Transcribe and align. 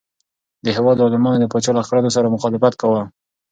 د 0.65 0.67
هیواد 0.75 0.97
عالمانو 1.03 1.41
د 1.41 1.45
پاچا 1.51 1.71
له 1.75 1.83
کړنو 1.87 2.09
سره 2.15 2.33
مخالفت 2.35 2.73
کاوه. 2.81 3.01